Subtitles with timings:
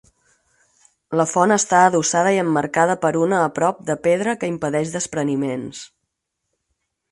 [1.19, 5.87] La font està adossada i emmarcada per una a prop de pedra que impedeix despreniments.